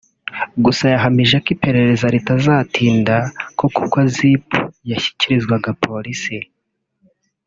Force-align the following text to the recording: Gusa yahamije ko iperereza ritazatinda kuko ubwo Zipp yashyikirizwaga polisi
Gusa 0.65 0.83
yahamije 0.93 1.35
ko 1.43 1.47
iperereza 1.55 2.05
ritazatinda 2.15 3.15
kuko 3.59 3.77
ubwo 3.83 3.99
Zipp 4.13 4.47
yashyikirizwaga 4.91 5.69
polisi 5.85 6.37